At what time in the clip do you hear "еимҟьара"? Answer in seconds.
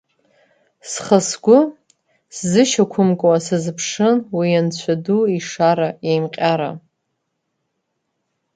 6.09-6.71